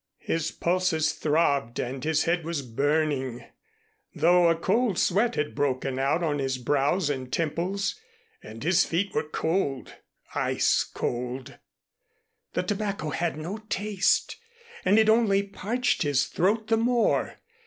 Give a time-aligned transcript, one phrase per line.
[0.23, 3.45] His pulses throbbed and his head was burning,
[4.15, 7.99] though a cold sweat had broken out on his brows and temples,
[8.41, 9.93] and his feet were cold
[10.33, 11.59] ice cold.
[12.53, 14.37] The tobacco had no taste,
[14.83, 17.35] and it only parched his throat the more.